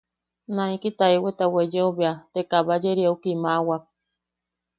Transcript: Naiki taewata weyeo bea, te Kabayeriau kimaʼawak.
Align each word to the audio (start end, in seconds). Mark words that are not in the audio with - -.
Naiki 0.55 0.89
taewata 0.97 1.45
weyeo 1.53 1.89
bea, 1.97 2.13
te 2.33 2.41
Kabayeriau 2.49 3.15
kimaʼawak. 3.23 3.83